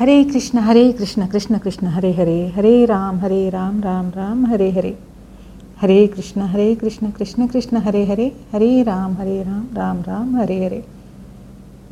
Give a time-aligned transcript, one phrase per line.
[0.00, 4.70] హరే కృష్ణ హరే కృష్ణ కృష్ణ కృష్ణ హరే హరే హరే రామ్ హరే రామ్ రామ్ రామ్ హరే
[4.70, 4.92] హరే
[5.82, 10.64] హరే కృష్ణ హరే కృష్ణ కృష్ణ కృష్ణ హరే హరే హరే రామ్ హరే రామ్ రామ్ రామ్ హరే
[10.64, 10.80] హరే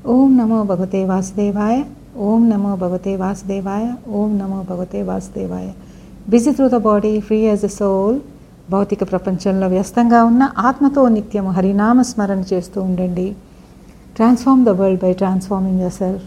[0.06, 1.76] ఓం నమో భగవతే వాసుదేవాయ
[2.18, 5.68] ఓం నమో భగవతే వాసుదేవాయ ఓం నమో భగవతే వాసుదేవాయ
[6.28, 8.18] busy through the body free as a soul
[8.70, 13.28] భౌతిక ప్రపంచంలో వ్యస్తంగా ఉన్న ఆత్మతో నిత్యము హరినామ స్మరణ చేస్తూ ఉండండి.
[14.14, 16.26] Transform the world by transforming yourself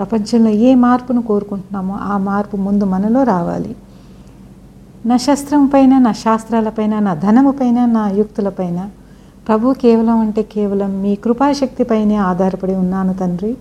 [0.00, 3.76] ప్రపంచంలో ఏ మార్పును కోరుకుంటున్నామో ఆ మార్పు ముందు మనలో రావాలి.
[5.06, 8.90] నా శస్త్రం పైన నా శాస్త్రాలపైన నా ధనము పైన నా యుక్తులపైన
[9.48, 13.56] ప్రభు కేవలం అంటే కేవలం మీ కృపాశక్తిపైనే ఆధారపడి ఉన్నాను తండ్రి.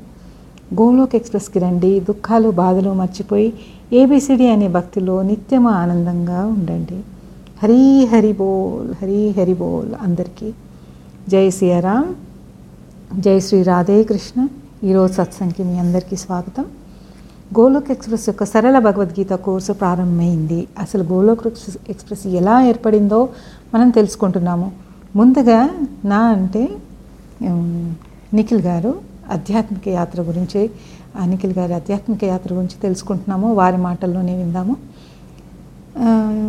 [0.74, 2.00] గోలోక్ ఎక్స్ప్రెస్కి రండి.
[2.00, 3.54] దుఃఖాలు బాధలు మర్చిపోయి
[3.94, 7.00] ఏబిసిడి అనే భక్తిలో నిత్యము ఆనందంగా ఉండండి.
[7.64, 10.54] హరి హరి బోల్ హరి హరి బోల్ అందరికీ.
[11.30, 12.16] జై సియారాం
[13.20, 14.48] జై శ్రీ రాధే కృష్ణ.
[14.84, 16.66] ఈరోజు సత్సంగ్కి మీ అందరికీ స్వాగతం.
[17.60, 20.68] గోలోక్ ఎక్స్ప్రెస్ యొక్క సరళ భగవద్గీత కోర్సు ప్రారంభమైంది.
[20.80, 21.48] అసలు గోలోక్
[21.90, 23.30] ఎక్స్ప్రెస్ ఎలా ఏర్పడిందో
[23.74, 24.72] మనం తెలుసుకుంటున్నాము.
[25.16, 25.70] ముందుగా
[26.06, 26.70] నా అంటే
[28.34, 28.96] నిఖిల్ గారు
[29.32, 30.72] ఆధ్యాత్మిక యాత్ర గురించి
[31.26, 33.54] నిఖిల్ గారి ఆధ్యాత్మిక యాత్ర గురించి తెలుసుకుంటున్నాము.
[33.54, 34.76] వారి మాటల్లోనే విందాము.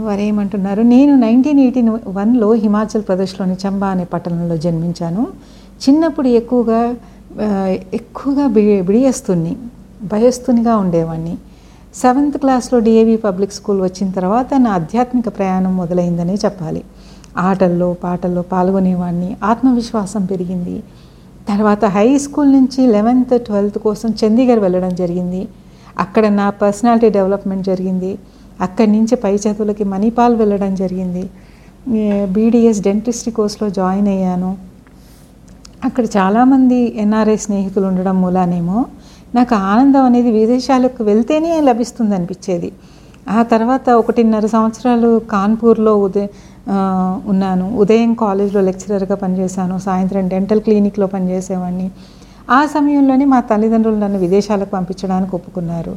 [0.06, 5.27] వారు ఏమంటున్నారు నేను నైన్టీన్ ఎయిటీ వన్లో హిమాచల్ ప్రదేశ్లోని చంబా అనే పట్టణంలో జన్మించాను.
[5.83, 6.95] చిన్నప్పుడు ఎక్కువగా
[7.95, 9.56] ఎక్కువగా బి బిడియస్తుని
[10.05, 11.39] భయస్తునిగా ఉండేవాడిని
[11.95, 16.85] సెవెంత్ క్లాస్లో డిఏవి పబ్లిక్ స్కూల్ వచ్చిన తర్వాత నా ఆధ్యాత్మిక ప్రయాణం మొదలైందనే చెప్పాలి.
[17.39, 20.83] ఆటల్లో పాటల్లో పాల్గొనేవాడిని ఆత్మవిశ్వాసం పెరిగింది.
[21.48, 25.48] తర్వాత హై స్కూల్ నుంచి లెవెన్త్ ట్వెల్త్ కోసం చండీగఢ్ వెళ్ళడం జరిగింది.
[25.98, 28.19] అక్కడ నా పర్సనాలిటీ డెవలప్మెంట్ జరిగింది.
[28.61, 31.30] అక్కడి నుంచి పై చదువులకి మణిపాల్ వెళ్ళడం జరిగింది.
[32.33, 34.70] బీడిఎస్ డెంటిస్ట్రీ కోర్స్లో జాయిన్ అయ్యాను.
[35.86, 38.79] అక్కడ చాలామంది ఎన్ఆర్ఐ స్నేహితులు ఉండడం మూలానేమో
[39.36, 42.68] నాకు ఆనందం అనేది విదేశాలకు వెళ్తేనే లభిస్తుంది అనిపించేది.
[43.36, 46.27] ఆ తర్వాత ఒకటిన్నర సంవత్సరాలు కాన్పూర్లో ఉదయ
[47.33, 47.67] ఉన్నాను.
[47.83, 49.79] ఉదయం కాలేజ్లో లెక్చరర్గా పనిచేశాను.
[49.86, 51.89] సాయంత్రం డెంటల్ క్లినిక్లో పనిచేసేవాడిని
[52.58, 55.95] ఆ సమయంలోనే మా తల్లిదండ్రులు నన్ను విదేశాలకు పంపించడానికి ఒప్పుకున్నారు.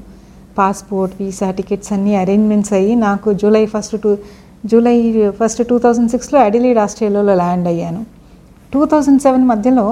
[0.58, 4.12] పాస్పోర్ట్ వీసా టికెట్స్ అన్నీ అరేంజ్మెంట్స్ అయ్యి నాకు July first two
[4.72, 4.98] July
[5.40, 8.02] first two thousand సిక్స్లో అడిలీడ్ ఆస్ట్రేలియాలో ల్యాండ్ అయ్యాను.
[8.74, 9.86] టూ థౌజండ్ సెవెన్ మధ్యలో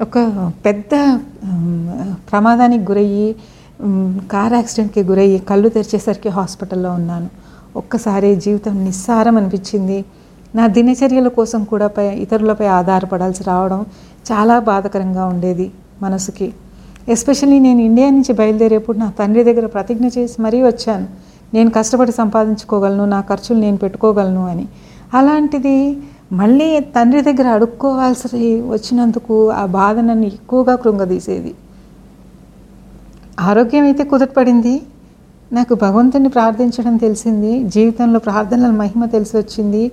[0.00, 0.18] ఒక
[0.66, 0.90] పెద్ద
[2.30, 3.28] ప్రమాదానికి గురయ్యి
[4.32, 7.28] కార్ యాక్సిడెంట్కి గురయ్యి కళ్ళు తెరిచేసరికి హాస్పిటల్లో ఉన్నాను.
[7.76, 10.04] ఒక్కసారి జీవితం నిస్సారం అనిపించింది.
[10.54, 13.80] నా దినచర్యల కోసం కూడా పై ఇతరులపై ఆధారపడాల్సి రావడం
[14.30, 15.66] చాలా బాధకరంగా ఉండేది
[16.02, 16.48] మనసుకి.
[17.08, 21.06] ఎస్పెషల్లీ నేను ఇండియా నుంచి బయలుదేరేప్పుడు నా తండ్రి దగ్గర ప్రతిజ్ఞ చేసి మరీ వచ్చాను.
[21.54, 24.66] నేను కష్టపడి సంపాదించుకోగలను నా ఖర్చులు నేను పెట్టుకోగలను అని.
[25.14, 25.76] అలాంటిది
[26.32, 31.54] మళ్ళీ తండ్రి దగ్గర అడుక్కోవాల్సి వచ్చినందుకు ఆ బాధ నన్ను ఎక్కువగా కృంగదీసేది.
[33.40, 34.82] ఆరోగ్యం అయితే కుదరపడింది
[35.52, 37.64] నాకు భగవంతుని ప్రార్థించడం తెలిసింది.
[37.64, 39.90] జీవితంలో ప్రార్థనల మహిమ తెలిసి వచ్చింది.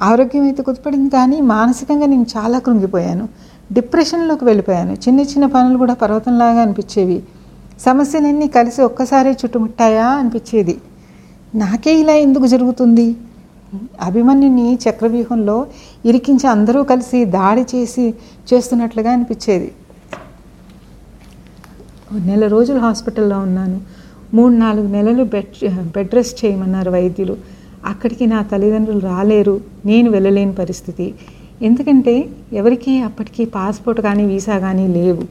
[0.00, 3.28] ఆరోగ్యం అయితే కుదపడింది కానీ మానసికంగా నేను చాలా కృంగిపోయాను.
[3.72, 4.92] డిప్రెషన్లోకి వెళ్ళిపోయాను.
[4.92, 7.22] చిన్న చిన్న పనులు కూడా పర్వతంలాగా అనిపించేవి.
[7.80, 10.80] సమస్యలన్నీ కలిసి ఒక్కసారే చుట్టుముట్టాయా అనిపించేది.
[11.54, 13.16] నాకే ఇలా ఎందుకు జరుగుతుంది?
[14.00, 15.66] అభిమన్యుని చక్రవ్యూహంలో
[16.04, 18.14] ఇరికించి అందరూ కలిసి దాడి చేసి
[18.54, 19.72] చేస్తున్నట్లుగా అనిపించేది.
[22.12, 23.80] నెల రోజులు హాస్పిటల్లో ఉన్నాను.
[24.34, 27.36] మూడు నాలుగు నెలలు బెడ్ బెడ్ రెస్ట్ చేయమన్నారు వైద్యులు.
[27.84, 29.60] అక్కడికి నా తల్లిదండ్రులు రాలేరు.
[29.86, 31.14] నేను వెళ్ళలేని పరిస్థితి.
[31.62, 35.22] ఎందుకంటే ఎవరికి అప్పటికి పాస్పోర్ట్ కానీ వీసా కానీ లేవు.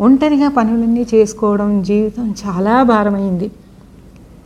[0.00, 3.50] ఒంటరిగా పనులన్నీ చేసుకోవడం జీవితం చాలా భారమైంది.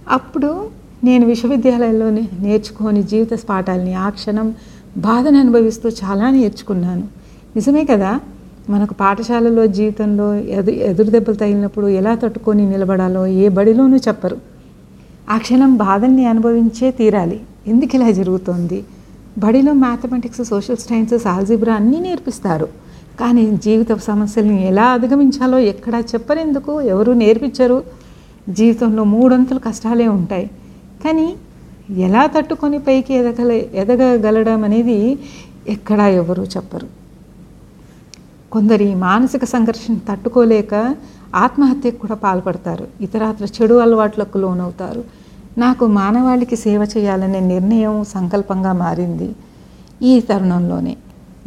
[0.08, 4.54] అప్పుడు నేను విశ్వవిద్యాలయంలోనే నేర్చుకొని జీవిత పాఠాలని ఆ క్షణం
[4.96, 7.02] బాధను అనుభవిస్తూ చాలా నేర్చుకున్నాను.
[7.56, 8.20] నిజమే కదా?
[8.70, 14.36] మనకు పాఠశాలలో జీవితంలో ఎదు ఎదురు దెబ్బలు తగిలినప్పుడు ఎలా తట్టుకొని నిలబడాలో ఏ బడిలోనూ చెప్పరు.
[15.30, 17.40] ఆ క్షణం బాధల్ని అనుభవించే తీరాలి.
[17.66, 18.84] ఎందుకు ఇలా జరుగుతోంది?
[19.38, 22.68] బడిలో మ్యాథమెటిక్స్ సోషల్ సైన్సెస్ ఆల్జిబ్రా అన్నీ నేర్పిస్తారు.
[23.20, 27.82] కానీ జీవిత సమస్యలను ఎలా అధిగమించాలో ఎక్కడా చెప్పరెందుకు ఎవరు నేర్పించరు.
[28.48, 30.50] జీవితంలో మూడొంతులు కష్టాలే ఉంటాయి.
[31.04, 31.28] కానీ
[31.98, 35.18] ఎలా తట్టుకొని పైకి ఎదగల ఎదగగలడం అనేది
[35.68, 36.88] ఎక్కడా ఎవరు చెప్పరు.
[38.52, 40.96] కొందరి మానసిక సంఘర్షణ తట్టుకోలేక
[41.34, 42.88] ఆత్మహత్యకు కూడా పాల్పడతారు.
[43.00, 45.04] ఇతరాత్ర చెడు అలవాట్లకు లోనవుతారు.
[45.58, 49.28] నాకు మానవాళికి సేవ చేయాలనే నిర్ణయం సంకల్పంగా మారింది
[50.02, 50.96] ఈ తరుణంలోనే.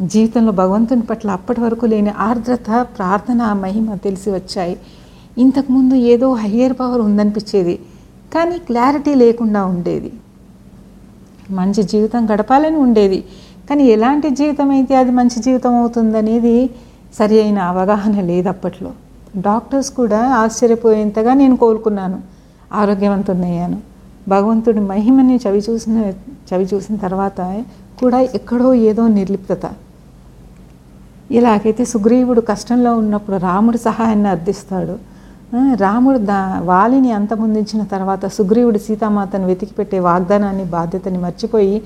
[0.01, 4.77] జీవితంలో భగవంతుని పట్ల అప్పటి వరకు లేని ఆర్ద్రత ప్రార్థన మహిమ తెలిసి వచ్చాయి.
[5.37, 7.79] ఇంతకుముందు ఏదో హయ్యర్ పవర్ ఉందనిపించేది.
[8.35, 10.11] కానీ క్లారిటీ లేకుండా ఉండేది.
[11.51, 13.23] మంచి జీవితం గడపాలని ఉండేది.
[13.69, 16.69] కానీ ఎలాంటి జీవితం అయితే అది మంచి జీవితం అవుతుందనేది
[17.19, 18.91] సరి అయిన అవగాహన లేదు అప్పట్లో.
[19.37, 22.21] డాక్టర్స్ కూడా ఆశ్చర్యపోయేంతగా నేను కోలుకున్నాను.
[22.73, 23.77] ఆరోగ్యవంతున్నయ్యాను
[24.27, 26.13] భగవంతుడి మహిమని చవి చూసిన
[26.49, 27.41] చవి చూసిన తర్వాత
[28.01, 29.65] కూడా ఎక్కడో ఏదో నిర్లిప్తత.
[31.31, 35.14] ఇలాగైతే సుగ్రీవుడు కష్టంలో ఉన్నప్పుడు రాముడి సహాయాన్ని అర్థిస్తాడు.
[35.53, 41.83] రాముడు దా వాలిని అంతమొందించిన తర్వాత సుగ్రీవుడు సీతామాతను వెతికిపెట్టే వాగ్దానాన్ని బాధ్యతని మర్చిపోయి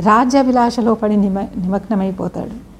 [0.00, 2.70] రాజ్యాభిలాషలో పడి నిమ నిమగ్నమైపోతాడు.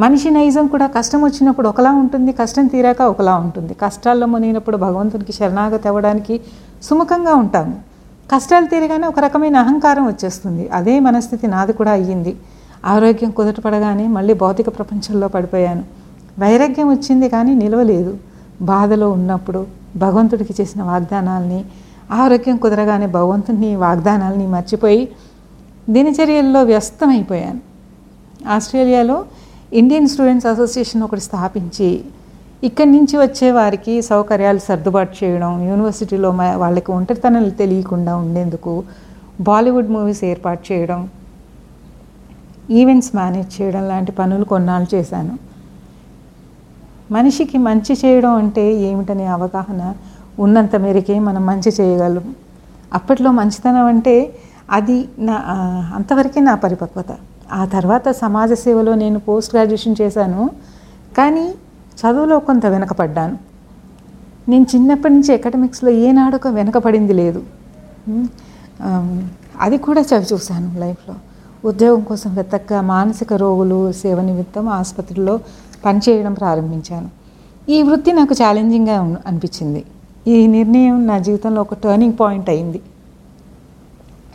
[0.00, 3.74] మనిషి నైజం కూడా కష్టం వచ్చినప్పుడు ఒకలా ఉంటుంది కష్టం తీరాక ఒకలా ఉంటుంది.
[3.74, 6.40] కష్టాల్లో మునిగినప్పుడు భగవంతునికి శరణాగతి అవ్వడానికి
[6.82, 7.74] సుముఖంగా ఉంటాము.
[8.34, 10.68] కష్టాలు తీరగానే ఒక రకమైన అహంకారం వచ్చేస్తుంది.
[10.68, 12.36] అదే మనస్థితి నాది కూడా అయ్యింది.
[12.84, 15.84] ఆరోగ్యం కుదుటపడగానే మళ్ళీ భౌతిక ప్రపంచంలో పడిపోయాను.
[16.38, 18.27] వైరాగ్యం వచ్చింది కానీ నిలవలేదు.
[18.60, 19.66] బాధలో ఉన్నప్పుడు
[19.96, 21.64] భగవంతుడికి చేసిన వాగ్దానాల్ని
[22.10, 25.08] ఆరోగ్యం కుదరగానే భగవంతుని వాగ్దానాల్ని మర్చిపోయి
[25.90, 27.60] దినచర్యల్లో వ్యస్తమైపోయాను.
[28.54, 29.24] ఆస్ట్రేలియాలో
[29.72, 31.88] ఇండియన్ స్టూడెంట్స్ అసోసియేషన్ ఒకటి స్థాపించి
[32.62, 36.30] ఇక్కడి నుంచి వచ్చే వారికి సౌకర్యాలు సర్దుబాటు చేయడం యూనివర్సిటీలో
[36.62, 38.84] వాళ్ళకి ఒంటరితనం తెలియకుండా ఉండేందుకు
[39.40, 41.08] బాలీవుడ్ మూవీస్ ఏర్పాటు చేయడం
[42.70, 45.34] ఈవెంట్స్ మేనేజ్ చేయడం లాంటి పనులు కొన్నాళ్ళు చేశాను.
[47.10, 49.94] మనిషికి మంచి చేయడం అంటే ఏమిటనే అవగాహన
[50.38, 52.26] ఉన్నంత మేరకే మనం మంచి చేయగలం.
[52.94, 54.34] అప్పట్లో మంచితనం అంటే
[54.70, 55.34] అది నా
[55.96, 57.10] అంతవరకే నా పరిపక్వత.
[57.52, 60.42] ఆ తర్వాత సమాజ సేవలో నేను పోస్ట్ గ్రాడ్యుయేషన్ చేశాను.
[61.18, 61.46] కానీ
[62.00, 63.36] చదువులో కొంత వెనకపడ్డాను.
[64.50, 67.40] నేను చిన్నప్పటి నుంచి అకాడమిక్స్లో ఏనాడు వెనకపడింది లేదు.
[69.60, 71.14] అది కూడా చవి చూశాను లైఫ్లో.
[71.64, 75.34] ఉద్యోగం కోసం వెతక్క మానసిక రోగులు సేవ నిమిత్తం ఆసుపత్రిలో
[75.84, 77.08] పనిచేయడం ప్రారంభించాను.
[77.70, 79.84] ఈ వృత్తి నాకు ఛాలెంజింగ్గా అనిపించింది.
[80.28, 82.80] ఈ నిర్ణయం నా జీవితంలో ఒక టర్నింగ్ పాయింట్ అయింది.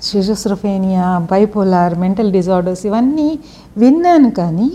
[0.04, 3.40] షిజోస్రఫేనియా బైపోలార్ మెంటల్ డిజార్డర్స్ ఇవన్నీ
[3.78, 4.72] విన్నాను కానీ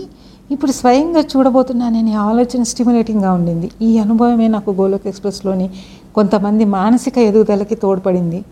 [0.51, 3.71] ఇప్పుడు స్వయంగా చూడబోతున్నానని ఆలోచన స్టిమ్యులేటింగ్గా ఉండింది.
[3.81, 5.69] ఈ అనుభవమే నాకు గోలోక్ ఎక్స్ప్రెస్లోని
[6.15, 8.43] కొంతమంది మానసిక ఎదుగుదలకి తోడ్పడింది.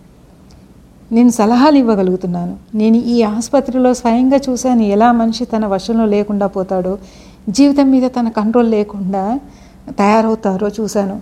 [1.11, 2.57] నేను సలహాలు ఇవ్వగలుగుతున్నాను.
[2.75, 6.97] నేను ఈ ఆసుపత్రిలో స్వయంగా చూశాను ఎలా మనిషి తన వశంలో లేకుండా పోతాడో
[7.49, 9.39] జీవితం మీద తన కంట్రోల్ లేకుండా
[9.91, 11.21] తయారవుతారో చూశాను.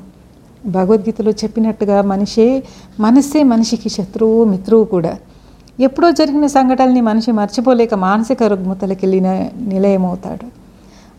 [0.66, 2.63] భగవద్గీతలో చెప్పినట్టుగా మనిషే
[3.00, 5.18] మనస్సే మనిషికి శత్రువు మిత్రువు కూడా.
[5.80, 10.45] ఎప్పుడో జరిగిన సంఘటనల్ని మనిషి మర్చిపోలేక మానసిక రుగ్మతలకి వెళ్ళిన నిలయమవుతాడు.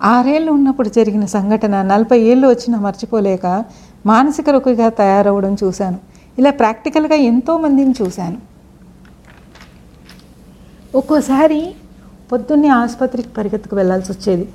[0.03, 3.65] ఆరేళ్ళు ఉన్నప్పుడు జరిగిన సంఘటన నలభై ఏళ్ళు వచ్చినా మర్చిపోలేక
[4.07, 5.99] మానసిక రుగ్గా తయారవడం చూశాను.
[6.39, 8.37] ఇలా ప్రాక్టికల్గా ఎంతోమందిని చూశాను.
[10.95, 11.75] ఒక్కోసారి
[12.33, 14.49] పొద్దున్నే ఆసుపత్రికి పరిగెత్తుకు వెళ్ళాల్సి వచ్చేది.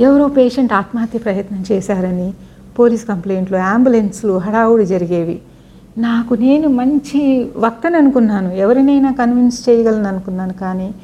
[0.00, 2.32] ఎవరో పేషెంట్ ఆత్మహత్య ప్రయత్నం చేశారని
[2.78, 5.40] పోలీస్ కంప్లైంట్లు అంబులెన్స్లు హడావుడి జరిగేవి.
[5.98, 8.52] నాకు నేను మంచి వక్తని అనుకున్నాను.
[8.52, 10.94] ఎవరినైనా కన్విన్స్ చేయగలను అనుకున్నాను కానీ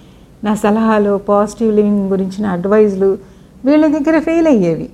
[0.44, 3.18] నా సలహాలు పాజిటివ్ లివింగ్ గురించిన అడ్వైజ్లు
[3.64, 4.90] వీళ్ళ దగ్గర ఫెయిల్ అయ్యేవి.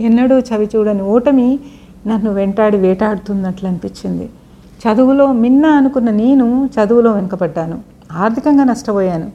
[0.00, 1.60] ఎన్నడూ చవి చూడని ఓటమి
[2.06, 4.30] నన్ను వెంటాడి వేటాడుతున్నట్లు అనిపించింది.
[4.86, 7.78] చదువులో మిన్న అనుకున్న నేను చదువులో వెనుకబడ్డాను.
[8.12, 9.30] ఆర్థికంగా నష్టపోయాను.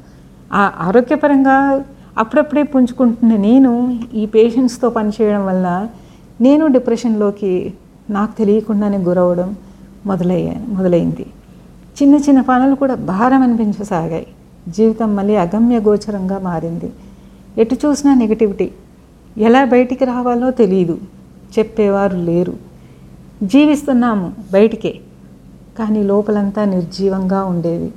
[0.53, 1.85] ఆ ఆరోగ్యపరంగా
[2.17, 5.89] అప్పుడప్పుడే పుంజుకుంటున్న నేను ఈ పేషెంట్స్తో పనిచేయడం వల్ల
[6.41, 7.73] నేను డిప్రెషన్లోకి
[8.09, 9.55] నాకు తెలియకుండానే గురవడం
[10.05, 11.25] మొదలయ్యా మొదలైంది.
[12.01, 14.27] చిన్న చిన్న పనులు కూడా భారం అనిపించసాగాయి.
[14.67, 16.91] జీవితం మళ్ళీ అగమ్య గోచరంగా మారింది.
[17.57, 18.71] ఎటు చూసినా నెగటివిటీ
[19.37, 20.97] ఎలా బయటికి రావాలో తెలియదు
[21.59, 22.53] చెప్పేవారు లేరు.
[23.43, 24.99] జీవిస్తున్నాము బయటికే.
[25.79, 27.93] కానీ లోపలంతా నిర్జీవంగా ఉండేది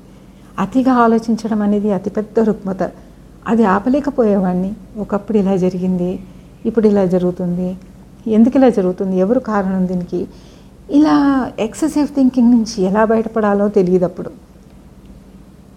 [0.58, 2.82] అతిగా ఆలోచించడం అనేది అతిపెద్ద రుగ్మత.
[3.48, 4.74] అది ఆపలేకపోయేవాడిని.
[4.98, 6.20] ఒకప్పుడు ఇలా జరిగింది
[6.66, 7.76] ఇప్పుడు ఇలా జరుగుతుంది.
[8.26, 9.16] ఎందుకు ఇలా జరుగుతుంది?
[9.16, 10.26] ఎవరు కారణం దీనికి?
[10.90, 14.30] ఇలా ఎక్సెసివ్ థింకింగ్ నుంచి ఎలా బయటపడాలో తెలియదు అప్పుడు.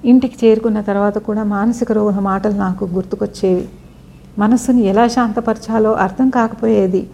[0.05, 3.69] ఇంటికి చేరుకున్న తర్వాత కూడా మానసిక రోగ మాటలు నాకు గుర్తుకొచ్చేవి.
[4.39, 7.09] మనస్సును ఎలా శాంతపరచాలో అర్థం కాకపోయేది.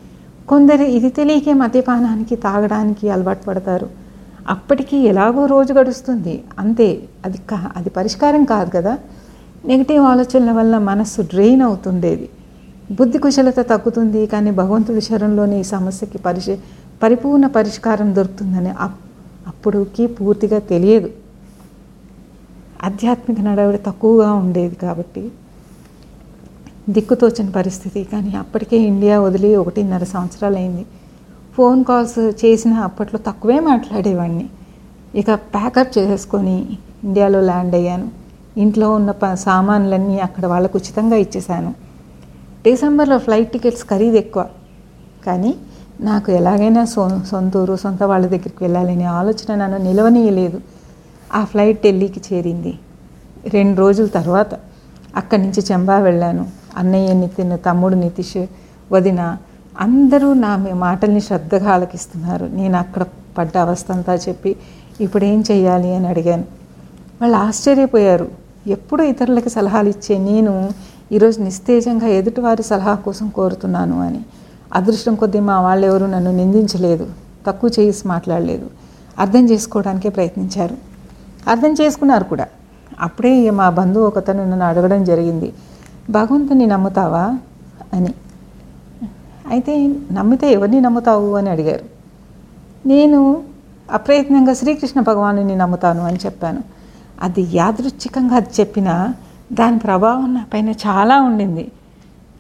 [0.48, 3.90] కొందరు ఇది తెలియకే మద్యపానానికి తాగడానికి అలవాటు పడతారు.
[4.50, 6.44] అప్పటికి ఎలాగో రోజు గడుస్తుంది.
[6.60, 7.04] అంతే.
[7.26, 8.98] అది కా అది పరిష్కారం కాదు కదా.
[9.66, 12.30] నెగిటివ్ ఆలోచనల వల్ల మనస్సు డ్రెయిన్ అవుతుండేది.
[12.92, 16.46] బుద్ధి కుశలత తగ్గుతుంది కానీ భగవంతుడి శరణంలోని ఈ సమస్యకి పరిశ
[17.04, 19.08] పరిపూర్ణ పరిష్కారం దొరుకుతుందని అప్-
[19.48, 21.10] అప్పుడుకి పూర్తిగా తెలియదు.
[22.84, 25.32] ఆధ్యాత్మిక నడవడి తక్కువగా ఉండేది కాబట్టి
[26.90, 28.04] దిక్కుతోచని పరిస్థితి.
[28.04, 30.86] కానీ అప్పటికే ఇండియా వదిలి ఒకటిన్నర సంవత్సరాలు అయింది
[31.56, 34.50] ఫోన్ కాల్స్ చేసిన అప్పట్లో తక్కువే మాట్లాడేవాడిని.
[35.16, 38.26] ఇక ప్యాకప్ చేసేసుకొని ఇండియాలో ల్యాండ్ అయ్యాను.
[38.58, 41.72] ఇంట్లో ఉన్న ప సామాన్లన్నీ అక్కడ వాళ్ళకు ఉచితంగా ఇచ్చేశాను.
[42.64, 44.44] డిసెంబర్లో ఫ్లైట్ టికెట్స్ ఖరీదు ఎక్కువ.
[45.26, 45.52] కానీ
[46.02, 50.58] నాకు ఎలాగైనా సొ సొంతూరు సొంత వాళ్ళ దగ్గరికి వెళ్ళాలనే ఆలోచన నన్ను నిలవనీయలేదు.
[51.32, 52.74] ఆ ఫ్లైట్ ఢిల్లీకి చేరింది.
[53.56, 54.52] రెండు రోజుల తర్వాత
[55.16, 56.44] అక్కడి నుంచి చెంబా వెళ్ళాను.
[56.78, 58.38] అన్నయ్య నితిన్ తమ్ముడు నితీష్
[58.92, 59.22] వదిన
[59.80, 62.46] అందరూ నా మీ మాటల్ని శ్రద్ధగా ఆలకిస్తున్నారు.
[62.54, 63.04] నేను అక్కడ
[63.38, 64.52] పడ్డ అవస్థ అంతా చెప్పి
[65.00, 65.40] ఇప్పుడు ఏం
[65.98, 66.46] అని అడిగాను.
[67.22, 68.28] వాళ్ళు ఆశ్చర్యపోయారు.
[68.68, 70.70] ఎప్పుడు ఇతరులకి సలహాలు ఇచ్చే నేను
[71.12, 74.22] ఈరోజు నిస్తేజంగా ఎదుటివారి సలహా కోసం కోరుతున్నాను అని.
[74.74, 77.08] అదృష్టం కొద్దీ మా వాళ్ళు ఎవరు నన్ను నిందించలేదు
[77.48, 78.70] తక్కువ చేసి మాట్లాడలేదు.
[79.20, 80.78] అర్థం చేసుకోవడానికే ప్రయత్నించారు.
[81.48, 82.48] అర్థం చేసుకున్నారు కూడా.
[83.00, 85.54] అప్పుడే మా బంధువు ఒకతను నన్ను అడగడం జరిగింది.
[86.10, 87.38] భగవంతుని నమ్ముతావా
[87.94, 88.14] అని.
[89.48, 91.86] అయితే నమ్మితే ఎవరిని నమ్ముతావు అని అడిగారు.
[92.88, 93.44] నేను
[93.92, 96.76] అప్రయత్నంగా శ్రీకృష్ణ భగవాను నమ్ముతాను అని చెప్పాను.
[97.24, 99.14] అది యాదృచ్ఛికంగా అది చెప్పినా
[99.54, 101.72] దాని ప్రభావం నా పైన చాలా ఉండింది.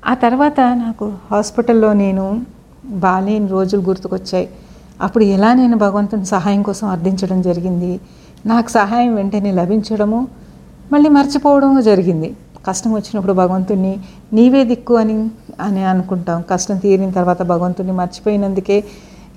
[0.07, 2.41] ఆ తర్వాత నాకు హాస్పిటల్లో నేను
[2.85, 4.49] బాలేని రోజులు గుర్తుకొచ్చాయి.
[5.01, 7.99] అప్పుడు ఎలా నేను భగవంతుని సహాయం కోసం అర్థించడం జరిగింది?
[8.45, 10.27] నాకు సహాయం వెంటనే లభించడము
[10.91, 12.37] మళ్ళీ మర్చిపోవడము జరిగింది.
[12.67, 13.97] కష్టం వచ్చినప్పుడు భగవంతుని
[14.33, 15.29] నీవే దిక్కు అని
[15.59, 16.43] అని అనుకుంటాం.
[16.49, 18.83] కష్టం తీరిన తర్వాత భగవంతుని మర్చిపోయినందుకే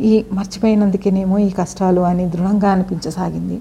[0.00, 3.60] ఈ మర్చిపోయినందుకేనేమో ఈ కష్టాలు అని దృఢంగా అనిపించసాగింది.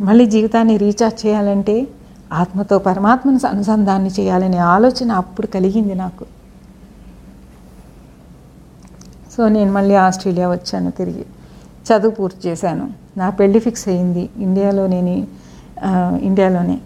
[0.00, 1.88] మళ్ళీ జీవితాన్ని రీఛార్జ్ చేయాలంటే
[2.32, 6.24] ఆత్మతో పరమాత్మను అనుసంధాన్ని చేయాలనే ఆలోచన అప్పుడు కలిగింది నాకు.
[9.36, 11.24] సో నేను మళ్ళీ ఆస్ట్రేలియా వచ్చాను తిరిగి.
[11.88, 12.90] చదువు పూర్తి చేశాను.
[13.16, 14.28] నా పెళ్ళి ఫిక్స్ అయింది.
[14.36, 15.14] ఇండియాలో నేను
[16.28, 16.78] ఇండియాలోనే.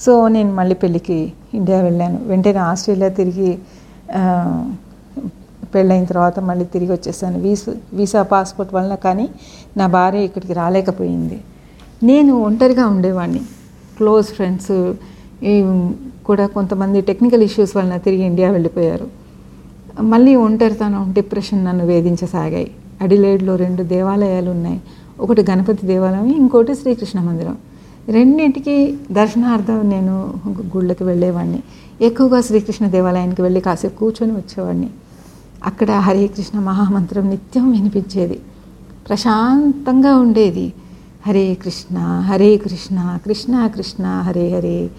[0.00, 2.18] సో నేను మళ్ళీ పెళ్ళికి ఇండియా వెళ్ళాను.
[2.24, 3.58] వెంటనే ఆస్ట్రేలియా తిరిగి
[5.74, 7.38] పెళ్ళైన తర్వాత మళ్ళీ తిరిగి వచ్చేసాను.
[7.38, 9.28] వీసా వీసా పాస్పోర్ట్ వలన కానీ
[9.76, 11.40] నా భార్య ఇక్కడికి రాలేకపోయింది.
[12.02, 13.40] నేను ఒంటరిగా ఉండేవాడిని.
[13.96, 14.94] క్లోజ్ ఫ్రెండ్స్
[16.26, 19.06] కూడా కొంతమంది టెక్నికల్ ఇష్యూస్ వలన తిరిగి ఇండియా వెళ్ళిపోయారు.
[20.02, 22.70] మళ్ళీ ఒంటరితనం డిప్రెషన్ నన్ను వేధించసాగాయి.
[23.00, 24.80] అడిలేడ్లో రెండు దేవాలయాలు ఉన్నాయి
[25.20, 27.56] ఒకటి గణపతి దేవాలయం ఇంకోటి శ్రీకృష్ణ మందిరం.
[28.08, 30.14] రెండింటికి దర్శనార్థం నేను
[30.76, 31.60] గుళ్ళకి వెళ్ళేవాడిని.
[32.00, 34.90] ఎక్కువగా శ్రీకృష్ణ దేవాలయానికి వెళ్ళి కాసేపు కూర్చొని వచ్చేవాడిని.
[35.66, 38.38] అక్కడ హరే కృష్ణ మహామంత్రం నిత్యం వినిపించేది.
[39.08, 40.72] ప్రశాంతంగా ఉండేది.
[41.26, 44.90] హరే కృష్ణ హరే కృష్ణ కృష్ణ కృష్ణ హరే హరే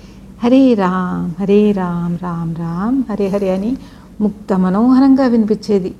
[0.43, 3.77] హరే రామ్ హరే రామ్ రామ్ రామ్ హరే హరే అని
[4.21, 5.93] ముక్త మనోహరంగా వినిపించేది.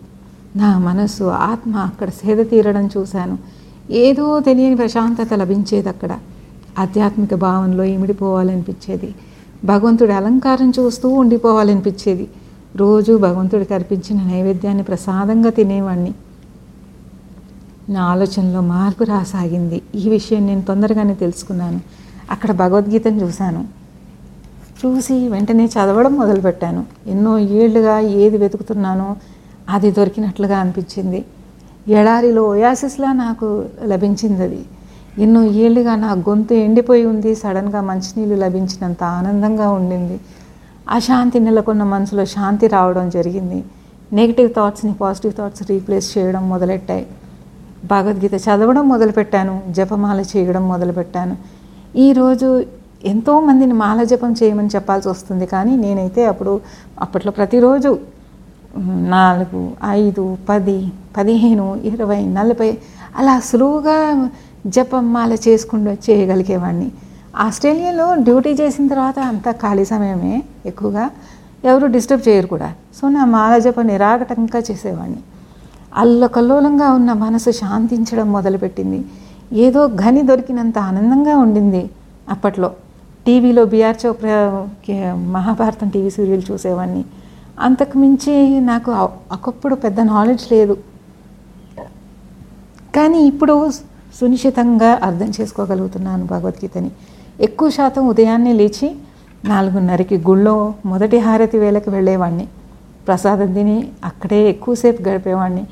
[0.55, 3.37] నా మనసు ఆత్మ అక్కడ సేద తీరడం చూశాను.
[3.91, 6.19] ఏదో తెలియని ప్రశాంతత లభించేది అక్కడ.
[6.79, 9.15] ఆధ్యాత్మిక భావంలో ఇమిడిపోవాలనిపించేది.
[9.65, 12.27] భగవంతుడి అలంకారం చూస్తూ ఉండిపోవాలనిపించేది.
[12.75, 16.13] రోజు భగవంతుడికి అర్పించిన నైవేద్యాన్ని ప్రసాదంగా తినేవాడిని
[17.89, 19.81] నా ఆలోచనలో మార్పు రాసాగింది.
[19.95, 21.81] ఈ విషయం నేను తొందరగానే తెలుసుకున్నాను.
[22.31, 23.67] అక్కడ భగవద్గీతను చూశాను.
[24.85, 26.85] చూసి వెంటనే చదవడం మొదలుపెట్టాను.
[27.07, 29.15] ఎన్నో ఏళ్ళుగా ఏది వెతుకుతున్నానో
[29.69, 31.25] అది దొరికినట్లుగా అనిపించింది.
[31.87, 34.65] ఎడారిలో ఒయాసిస్లా నాకు లభించింది అది
[35.17, 37.35] ఎన్నో ఏళ్ళుగా నా గొంతు ఎండిపోయి ఉంది.
[37.35, 40.19] సడన్గా మంచినీళ్ళు లభించినంత ఆనందంగా ఉండింది.
[40.89, 43.63] ఆ శాంతి నెలకొన్న మనసులో శాంతి రావడం జరిగింది.
[44.13, 47.07] నెగిటివ్ థాట్స్ని పాజిటివ్ థాట్స్ రీప్లేస్ చేయడం మొదలెట్టాయి.
[47.91, 51.35] భగవద్గీత చదవడం మొదలుపెట్టాను జపమాల చేయడం మొదలుపెట్టాను.
[51.95, 52.65] ఈరోజు
[53.05, 56.61] ఎంతోమందిని మాల జపం చేయమని చెప్పాల్సి వస్తుంది కానీ నేనైతే అప్పుడు
[57.01, 57.99] అప్పట్లో ప్రతిరోజు
[59.15, 60.77] నాలుగు ఐదు పది
[61.17, 62.77] పదిహేను ఇరవై నలభై
[63.17, 64.29] అలా సులువుగా
[64.67, 66.91] జపం మాల చేసుకుంటూ చేయగలిగేవాడిని.
[67.37, 71.05] ఆస్ట్రేలియాలో డ్యూటీ చేసిన తర్వాత అంతా ఖాళీ సమయమే ఎక్కువగా
[71.65, 72.73] ఎవరు డిస్టర్బ్ చేయరు కూడా.
[73.01, 75.21] సో నా మాల జపం నిరాఘటంగా చేసేవాడిని.
[75.93, 79.05] అల్లకల్లోలంగా ఉన్న మనసు శాంతించడం మొదలుపెట్టింది.
[79.53, 81.89] ఏదో గని దొరికినంత ఆనందంగా ఉండింది
[82.29, 82.71] అప్పట్లో.
[83.25, 87.05] టీవీలో బీఆర్ చోప్రా కే- మహాభారతం టీవీ సీరియల్ చూసేవాడిని
[87.59, 88.91] అంతకుమించి నాకు
[89.31, 90.77] ఒకప్పుడు పెద్ద నాలెడ్జ్ లేదు.
[92.95, 93.71] కానీ ఇప్పుడు
[94.19, 96.91] సునిశ్చితంగా అర్థం చేసుకోగలుగుతున్నాను భగవద్గీతని.
[97.39, 98.95] ఎక్కువ శాతం ఉదయాన్నే లేచి
[99.45, 102.47] నాలుగున్నరకి గుళ్ళో మొదటి హారతి వేళకి వెళ్ళేవాడిని
[103.07, 105.63] ప్రసాదం తిని అక్కడే ఎక్కువసేపు గడిపేవాడిని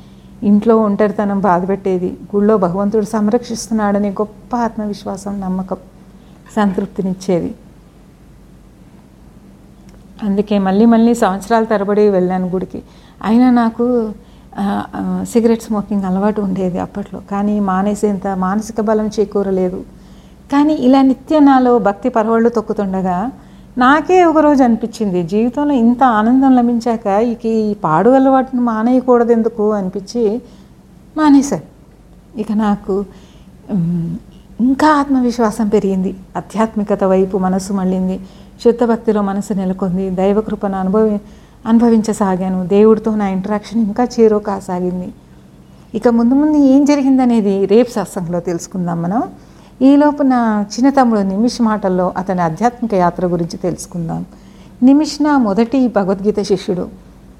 [0.48, 2.10] ఇంట్లో ఒంటరితనం బాధపెట్టేది.
[2.34, 5.80] గుళ్ళో భగవంతుడు సంరక్షిస్తున్నాడనే గొప్ప ఆత్మవిశ్వాసం నమ్మకం
[6.56, 7.50] సంతృప్తినిచ్చేది.
[10.26, 12.80] అందుకే మళ్ళీ మళ్ళీ సంవత్సరాల తరబడి వెళ్ళాను గుడికి.
[13.24, 13.84] అయినా నాకు
[15.32, 17.20] సిగరెట్ స్మోకింగ్ అలవాటు ఉండేది అప్పట్లో.
[17.30, 19.80] కానీ మానేసేంత మానసిక బలం చేకూరలేదు.
[20.52, 23.16] కానీ ఇలా నిత్య నాలో భక్తి పరవళ్ళు తొక్కుతుండగా
[23.78, 25.22] నాకే ఒకరోజు అనిపించింది.
[25.22, 30.42] జీవితంలో ఇంత ఆనందం లభించాక ఇక ఈ పాడు అలవాటును మానేయకూడదు ఎందుకు అనిపించి
[31.16, 31.62] మానేశాను.
[32.40, 33.04] ఇక నాకు
[34.60, 36.14] ఇంకా ఆత్మవిశ్వాసం పెరిగింది.
[36.36, 38.20] ఆధ్యాత్మికత వైపు మనసు మళ్ళింది.
[38.64, 40.10] శుద్ధ భక్తిలో మనసు నెలకొంది.
[40.10, 41.20] దైవకృపను అనుభవి
[41.66, 42.66] అనుభవించసాగాను.
[42.66, 45.12] దేవుడితో నా ఇంటరాక్షన్ ఇంకా చేరో కాసాగింది.
[45.94, 49.22] ఇక ముందు ముందు ఏం జరిగిందనేది రేపు సత్సంగంలో తెలుసుకుందాం మనం.
[49.82, 54.26] ఈలోపు నా చిన్న తమ్ముడు నిమిష్ మాటల్లో అతని ఆధ్యాత్మిక యాత్ర గురించి తెలుసుకుందాం.
[54.82, 56.88] నిమిష్ నా మొదటి భగవద్గీత శిష్యుడు.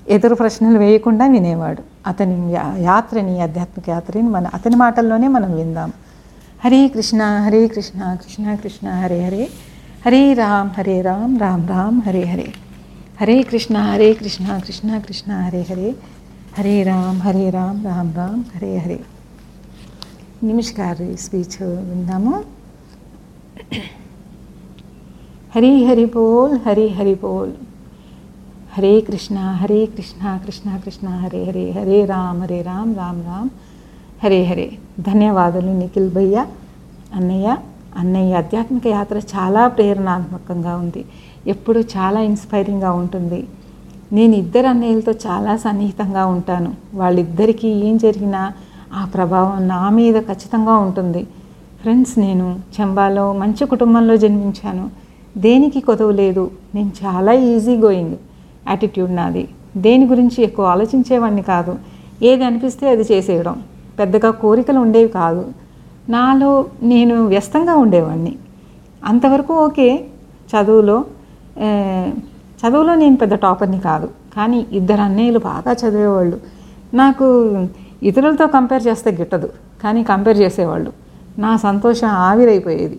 [0.09, 1.83] ఎదురు ప్రశ్నలు వేయకుండా వినేవాడు.
[2.07, 5.93] అతని యాత్రని ఆధ్యాత్మిక యాత్రని మన అతని మాటల్లోనే మనం విందాం.
[6.65, 9.49] హరే కృష్ణ హరే కృష్ణ కృష్ణ కృష్ణ హరే హరే.
[10.07, 12.53] హరే రామ్ హరే రామ్ రామ్ రామ్ హరే హరే.
[13.21, 15.95] హరే కృష్ణ హరే కృష్ణ కృష్ణ కృష్ణ హరే హరే.
[16.59, 19.01] హరే రామ్ హరే రామ్ రామ్ రామ్ హరే హరే.
[20.43, 22.45] నిమిష్ గారి స్పీచ్ విందాము.
[25.57, 27.53] హరి హరి బోల్ హరి హరి బోల్.
[28.73, 33.49] హరే కృష్ణ హరే కృష్ణ కృష్ణ కృష్ణ హరే హరే హరే రామ్ హరే రామ్ రామ్ రామ్.
[34.25, 34.79] హరే హరే.
[35.01, 36.47] ధన్యవాదాలు నిఖిల్ భయ్య
[37.15, 37.57] అన్నయ్య.
[37.97, 41.05] అన్నయ్య ఆధ్యాత్మిక యాత్ర చాలా ప్రేరణాత్మకంగా ఉంది.
[41.47, 43.47] ఎప్పుడు చాలా ఇన్స్పైరింగ్గా ఉంటుంది.
[44.13, 46.75] నేను ఇద్దరు అన్నయ్యలతో చాలా సన్నిహితంగా ఉంటాను.
[46.95, 48.53] వాళ్ళిద్దరికీ ఏం జరిగినా
[48.95, 51.23] ఆ ప్రభావం నా మీద ఖచ్చితంగా ఉంటుంది.
[51.81, 54.91] ఫ్రెండ్స్ నేను చంబాలో మంచి కుటుంబంలో జన్మించాను.
[55.39, 56.51] దేనికి కొదవ లేదు.
[56.75, 58.17] నేను చాలా ఈజీ గోయింగ్
[58.69, 59.49] యాటిట్యూడ్ నాది.
[59.77, 61.79] దేని గురించి ఎక్కువ ఆలోచించేవాడిని కాదు.
[62.23, 63.63] ఏది అనిపిస్తే అది చేసేయడం.
[63.99, 65.45] పెద్దగా కోరికలు ఉండేవి కాదు.
[66.09, 68.37] నాలో నేను వ్యస్తంగా ఉండేవాడిని
[69.05, 69.89] అంతవరకు ఓకే.
[70.53, 71.05] చదువులో
[72.63, 74.09] చదువులో నేను పెద్ద టాపర్ని కాదు.
[74.37, 76.37] కానీ ఇద్దరు అన్నయ్యలు బాగా చదివేవాళ్ళు.
[76.95, 77.27] నాకు
[78.03, 79.49] ఇతరులతో కంపేర్ చేస్తే గిట్టదు.
[79.83, 80.93] కానీ కంపేర్ చేసేవాళ్ళు.
[81.39, 82.99] నా సంతోషం ఆవిరైపోయేది.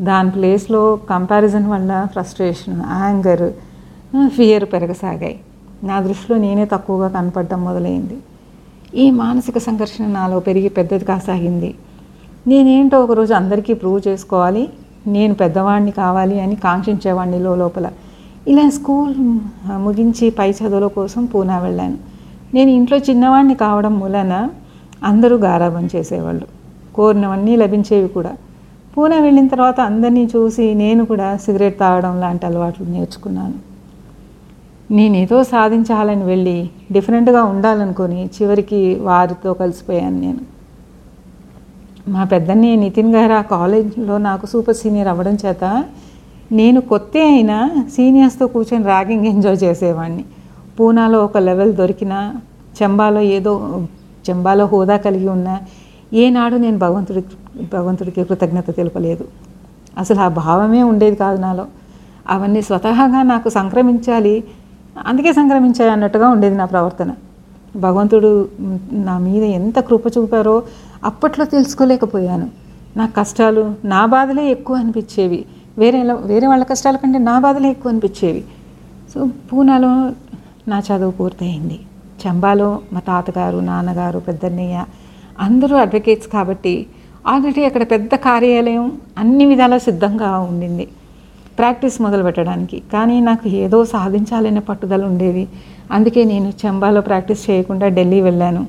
[0.00, 3.52] దాని ప్లేస్లో కంపారిజన్ వల్ల ఫ్రస్ట్రేషన్ యాంగర్
[4.28, 5.40] ఫియర్ పెరగసాగాయి.
[5.84, 8.16] నా దృష్టిలో నేనే తక్కువగా కనపడడం మొదలైంది.
[8.94, 11.74] ఈ మానసిక సంఘర్షణ నాలో పెరిగి పెద్దది కాసాగింది.
[12.46, 14.68] నేనేంటో ఒకరోజు అందరికీ ప్రూవ్ చేసుకోవాలి.
[15.06, 17.90] నేను పెద్దవాడిని కావాలి అని కాంక్షించేవాడిని లో లోపల.
[18.48, 19.14] ఇలా స్కూల్
[19.76, 22.11] ముగించి పై చదువుల కోసం పూనా వెళ్ళాను.
[22.54, 24.50] నేను ఇంట్లో చిన్నవాడిని కావడం మూలన
[25.02, 26.46] అందరూ గారాబం చేసేవాళ్ళు.
[26.94, 28.32] కోరినవన్నీ లభించేవి కూడా.
[28.96, 33.54] పూనా వెళ్ళిన తర్వాత అందరినీ చూసి నేను కూడా సిగరెట్ తాగడం లాంటి అలవాట్లు నేర్చుకున్నాను.
[34.90, 40.42] నేనేదో సాధించాలని వెళ్ళి డిఫరెంట్గా ఉండాలనుకొని చివరికి వారితో కలిసిపోయాను నేను.
[42.08, 45.84] మా పెద్దన్ని నితిన్ గారు ఆ కాలేజ్లో నాకు సూపర్ సీనియర్ అవ్వడం చేత
[46.52, 50.24] నేను కొత్త అయినా సీనియర్స్తో కూర్చొని ర్యాగింగ్ ఎంజాయ్ చేసేవాడిని
[50.80, 52.34] పూనాలో ఒక లెవెల్ దొరికినా
[52.82, 53.86] చెంబాలో ఏదో
[54.30, 55.60] చెంబాలో హోదా కలిగి ఉన్నా
[56.14, 57.24] ఏనాడు నేను భగవంతుడి
[57.72, 59.24] భగవంతుడికి కృతజ్ఞత తెలుపలేదు.
[59.98, 61.66] అసలు ఆ భావమే ఉండేది కాదు నాలో.
[62.30, 64.44] అవన్నీ స్వతహాగా నాకు సంక్రమించాలి
[65.06, 67.14] అందుకే సంక్రమించాయి అన్నట్టుగా ఉండేది నా ప్రవర్తన.
[67.76, 68.48] భగవంతుడు
[68.92, 70.62] నా మీద ఎంత కృప చూపారో
[71.04, 72.50] అప్పట్లో తెలుసుకోలేకపోయాను.
[72.96, 75.44] నా కష్టాలు నా బాధలే ఎక్కువ అనిపించేవి.
[75.78, 78.44] వేరే వేరే వాళ్ళ కష్టాల కంటే నా బాధలే ఎక్కువ అనిపించేవి.
[79.14, 80.10] సో పూనాలో
[80.68, 81.78] నా చదువు పూర్తయింది.
[82.22, 84.84] చంబాలో మా తాతగారు నాన్నగారు పెద్దన్నయ్య
[85.40, 86.86] అందరూ అడ్వకేట్స్ కాబట్టి
[87.26, 90.88] ఆల్రెడీ అక్కడ పెద్ద కార్యాలయం అన్ని విధాలా సిద్ధంగా ఉండింది.
[91.58, 92.82] ప్రాక్టీస్ మొదలు పెట్టడానికి.
[92.92, 95.48] కానీ నాకు ఏదో సాధించాలనే పట్టుదల ఉండేది.
[95.90, 98.66] అందుకే నేను చంబాలో ప్రాక్టీస్ చేయకుండా ఢిల్లీ వెళ్ళాను.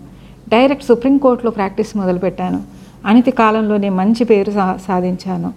[0.50, 2.64] డైరెక్ట్ సుప్రీంకోర్టులో ప్రాక్టీస్ మొదలుపెట్టాను
[3.06, 5.54] అనితి కాలంలోనే మంచి పేరు సా సాధించాను.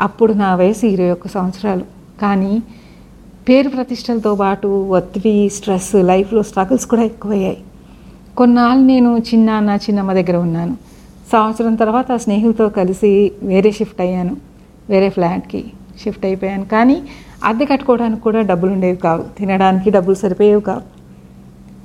[0.00, 1.84] అప్పుడు నా వయసు ఇరవై ఒక్క సంవత్సరాలు.
[2.22, 2.62] కానీ
[3.48, 7.56] పేరు ప్రతిష్టలతో పాటు ఒత్తిడి స్ట్రెస్ లైఫ్లో స్ట్రగుల్స్ కూడా ఎక్కువయ్యాయి.
[8.36, 10.76] కొన్నాళ్ళు నేను చిన్నాన్న చిన్నమ్మ దగ్గర ఉన్నాను.
[11.32, 14.36] సంవత్సరం తర్వాత ఆ స్నేహితులతో కలిసి వేరే షిఫ్ట్ అయ్యాను.
[14.90, 15.64] వేరే ఫ్లాట్కి
[16.04, 16.64] షిఫ్ట్ అయిపోయాను.
[16.64, 17.02] కానీ
[17.44, 19.24] అద్దె కట్టుకోవడానికి కూడా డబ్బులు ఉండేవి కావు.
[19.38, 20.80] తినడానికి డబ్బులు సరిపోయేవి కావు.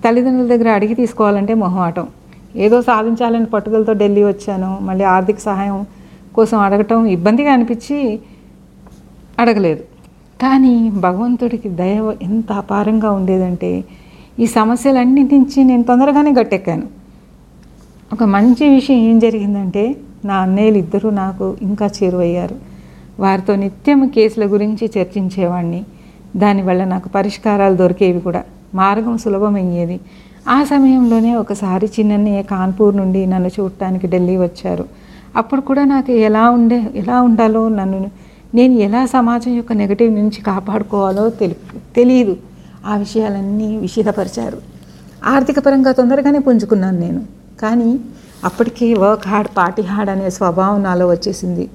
[0.06, 2.08] తల్లిదండ్రుల దగ్గర అడిగి తీసుకోవాలంటే మొహమాటం
[2.56, 4.78] ఏదో సాధించాలని పట్టుదలతో ఢిల్లీ వచ్చాను.
[4.82, 5.86] మళ్ళీ ఆర్థిక సహాయం
[6.36, 8.20] కోసం అడగటం ఇబ్బందిగా అనిపించి
[9.40, 9.84] అడగలేదు.
[10.42, 13.84] కానీ భగవంతుడికి దయ ఎంత అపారంగా ఉండేదంటే
[14.40, 16.84] ఈ సమస్యలన్నింటి నుంచి నేను తొందరగానే గట్టెక్కాను.
[18.14, 22.56] ఒక మంచి విషయం ఏం జరిగిందంటే నా అన్నయ్యలు ఇద్దరూ నాకు ఇంకా చేరువయ్యారు.
[23.20, 25.84] వారితో నిత్యం కేసుల గురించి చర్చించేవాడిని
[26.36, 28.44] దానివల్ల నాకు పరిష్కారాలు దొరికేవి కూడా.
[28.76, 30.00] మార్గం సులభమయ్యేది.
[30.50, 34.86] ఆ సమయంలోనే ఒకసారి చిన్నన్నయ్య కాన్పూర్ నుండి నన్ను చూడటానికి ఢిల్లీ వచ్చారు.
[35.36, 41.30] అప్పుడు కూడా నాకు ఎలా ఉండే ఎలా ఉండాలో నన్ను నేను ఎలా సమాజం యొక్క నెగటివ్ నుంచి కాపాడుకోవాలో
[41.30, 41.56] తెలి
[41.96, 42.38] తెలియదు
[42.86, 44.58] ఆ విషయాలన్నీ విషిదపరిచారు
[45.26, 47.26] ఆర్థిక పరంగా తొందరగానే పుంజుకున్నాను నేను.
[47.62, 48.00] కానీ
[48.44, 51.70] అప్పటికే వర్క్ హార్డ్ పార్టీ హార్డ్ అనే స్వభావం నాలో వచ్చేసింది.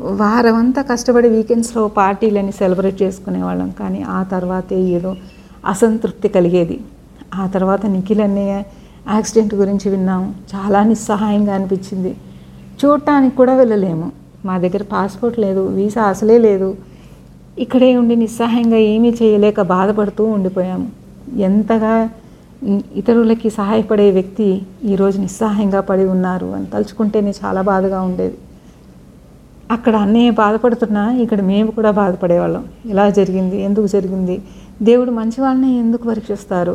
[0.00, 3.70] వారమంతా కష్టపడి వీకెండ్స్లో పార్టీలని సెలబ్రేట్ చేసుకునేవాళ్ళం.
[3.70, 5.16] కానీ ఆ తర్వాతే ఏదో
[5.66, 6.80] అసంతృప్తి కలిగేది.
[7.34, 8.62] ఆ తర్వాత నిఖిల్ అన్నయ్య
[9.12, 10.34] యాక్సిడెంట్ గురించి విన్నాం.
[10.54, 12.16] చాలా నిస్సహాయంగా అనిపించింది.
[12.84, 14.25] చూడటానికి కూడా వెళ్ళలేము.
[14.48, 16.68] మా దగ్గర పాస్పోర్ట్ లేదు వీసా అసలే లేదు.
[17.64, 20.88] ఇక్కడే ఉండి నిస్సహాయంగా ఏమీ చేయలేక బాధపడుతూ ఉండిపోయాము
[21.48, 21.92] ఎంతగా
[23.00, 24.48] ఇతరులకి సహాయపడే వ్యక్తి
[24.92, 28.36] ఈరోజు నిస్సహాయంగా పడి ఉన్నారు అని తలుచుకుంటేనే చాలా బాధగా ఉండేది.
[29.74, 32.64] అక్కడ అన్నయ్య బాధపడుతున్నా ఇక్కడ మేము కూడా బాధపడేవాళ్ళం.
[32.92, 34.36] ఇలా జరిగింది ఎందుకు జరిగింది?
[34.88, 36.74] దేవుడు మంచి వాళ్ళని ఎందుకు పరీక్షిస్తారు?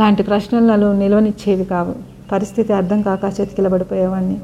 [0.00, 1.94] లాంటి ప్రశ్నలను నిలవనిచ్చేవి కావు.
[2.32, 4.36] పరిస్థితి అర్థం కాక చతికిలబడిపోయేవాడిని.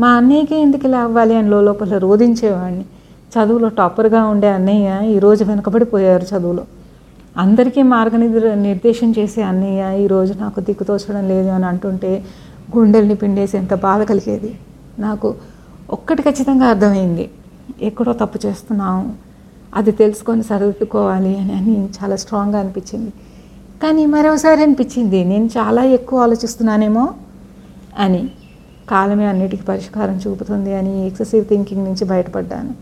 [0.00, 2.84] మా అన్నయ్యకి ఎందుకు ఇలా అవ్వాలి అని లోపల రోధించేవాడిని.
[3.32, 6.64] చదువులో టాపర్గా ఉండే అన్నయ్య ఈరోజు వెనుకబడిపోయారు చదువులో.
[7.36, 12.24] అందరికీ మార్గనిర్ నిర్దేశం చేసే అన్నయ్య ఈరోజు నాకు దిక్కుతోచడం లేదు అని అంటుంటే
[12.76, 14.58] గుండెల్ని పిండేసేంత బాధ కలిగేది.
[14.98, 15.34] నాకు
[15.90, 17.30] ఒక్కటి ఖచ్చితంగా అర్థమైంది.
[17.82, 19.16] ఎక్కడో తప్పు చేస్తున్నాం
[19.76, 23.12] అది తెలుసుకొని సరిదిద్దుకోవాలి అని అని చాలా స్ట్రాంగ్గా అనిపించింది.
[23.82, 27.08] కానీ మరోసారి అనిపించింది నేను చాలా ఎక్కువ ఆలోచిస్తున్నానేమో
[27.98, 28.30] అని.
[28.90, 32.72] కాలమే అన్నిటికీ పరిష్కారం చూపుతుంది అని ఎక్సెసివ్ థింకింగ్ నుంచి బయటపడ్డాను.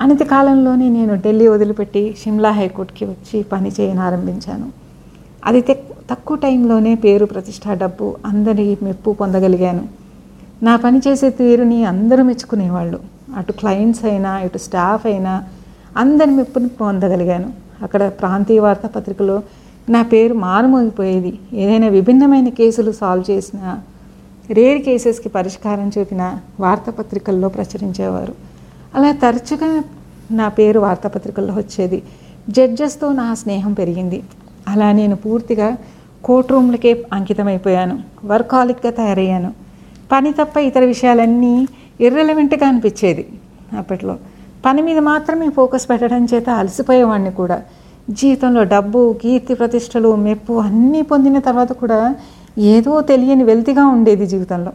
[0.00, 4.66] అనతి కాలంలోనే నేను ఢిల్లీ వదిలిపెట్టి షిమ్లా హైకోర్టుకి వచ్చి పని చేయని ఆరంభించాను.
[5.46, 5.60] అది
[6.10, 9.84] తక్కువ టైంలోనే పేరు ప్రతిష్ట డబ్బు అందరి మెప్పు పొందగలిగాను.
[10.62, 12.98] నా పని చేసే తీరుని అందరూ మెచ్చుకునేవాళ్ళు.
[13.36, 15.32] అటు క్లయింట్స్ అయినా ఇటు స్టాఫ్ అయినా
[15.96, 17.50] అందరి మెప్పుని పొందగలిగాను.
[17.82, 19.36] అక్కడ ప్రాంతీయ వార్తాపత్రికలో
[19.88, 21.32] నా పేరు మారుమోగిపోయేది.
[21.52, 23.70] ఏదైనా విభిన్నమైన కేసులు సాల్వ్ చేసినా
[24.50, 28.34] రేర్ కేసెస్కి పరిష్కారం చూపిన వార్తాపత్రికల్లో ప్రచురించేవారు.
[28.94, 29.84] అలా తరచుగా
[30.30, 32.02] నా పేరు వార్తాపత్రికల్లో వచ్చేది.
[32.48, 34.22] జడ్జెస్తో నా స్నేహం పెరిగింది.
[34.68, 35.76] అలా నేను పూర్తిగా
[36.24, 38.00] కోర్ట్ రూమ్లకే అంకితమైపోయాను.
[38.24, 39.52] వర్కాలిక్గా తయారయ్యాను.
[40.12, 41.68] పని తప్ప ఇతర విషయాలన్నీ
[42.00, 43.28] ఇర్రెలవెంట్గా అనిపించేది
[43.78, 44.16] అప్పట్లో.
[44.66, 47.62] పని మీద మాత్రమే ఫోకస్ పెట్టడం చేత అలసిపోయేవాడిని కూడా.
[48.10, 52.16] జీవితంలో డబ్బు కీర్తి ప్రతిష్టలు మెప్పు అన్నీ పొందిన తర్వాత కూడా
[52.58, 54.72] ఏదో తెలియని వెల్తిగా ఉండేది జీవితంలో.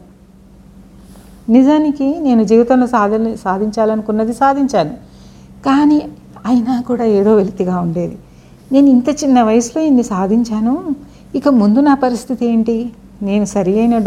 [1.50, 4.90] నిజానికి నేను జీవితంలో సాధన సాధించాలనుకున్నది సాధించాను.
[5.66, 6.02] కానీ
[6.46, 8.18] అయినా కూడా ఏదో వెలితిగా ఉండేది.
[8.72, 10.96] నేను ఇంత చిన్న వయసులో ఇన్ని సాధించాను.
[11.36, 12.92] ఇక ముందు నా పరిస్థితి ఏంటి?
[13.22, 13.98] నేను సరి అయిన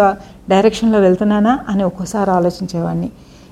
[0.49, 3.11] డైరెక్షన్లో వెళ్తున్నానా అని ఒక్కోసారి ఆలోచించేవాడిని.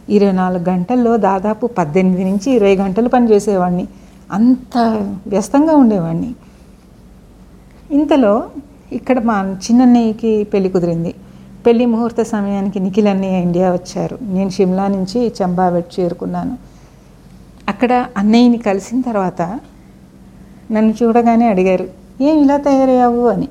[0.08, 3.88] ఇరవై నాలుగు గంటల్లో దాదాపు పద్దెనిమిది నుంచి ఇరవై గంటలు పనిచేసేవాడిని
[4.32, 4.78] అంత
[5.26, 6.34] వ్యస్తంగా ఉండేవాడిని.
[7.90, 8.44] ఇంతలో
[8.92, 11.14] ఇక్కడ మా చిన్నన్నయ్యకి పెళ్ళి కుదిరింది.
[11.66, 14.18] పెళ్ళి ముహూర్త సమయానికి నిఖిల్ అన్నయ్య ఇండియా వచ్చారు.
[14.22, 16.58] నేను షిమ్లా నుంచి చంబావెట్ చేరుకున్నాను.
[17.68, 19.42] అక్కడ అన్నయ్యని కలిసిన తర్వాత
[20.72, 21.88] నన్ను చూడగానే అడిగారు
[22.20, 23.28] ఏం ఇలా తయారయ్యావు?
[23.28, 23.48] అని.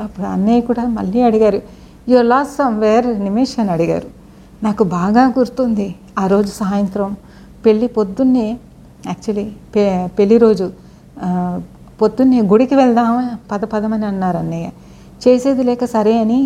[0.00, 1.62] అప్పుడు అన్నయ్య కూడా మళ్ళీ అడిగారు
[2.08, 4.08] you're lost somewhere Nimesh అని అడిగారు.
[4.62, 5.94] నాకు బాగా గుర్తుంది.
[6.18, 7.16] ఆ రోజు సాయంత్రం
[7.66, 8.58] పెళ్ళి పొద్దున్నే
[9.06, 10.72] యాక్చువల్లీ పె పెళ్ళి రోజు
[12.00, 13.24] పొద్దున్నే గుడికి వెళ్దామా?
[13.52, 14.68] పద పదమని అన్నారు అన్నయ్య.
[15.24, 16.40] చేసేది లేక సరే అని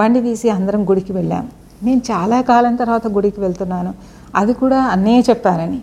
[0.00, 1.44] బండి తీసి అందరం గుడికి వెళ్ళాం.
[1.86, 3.92] నేను చాలా కాలం తర్వాత గుడికి వెళ్తున్నాను.
[4.40, 5.80] అది కూడా అన్నయ్య చెప్పారని.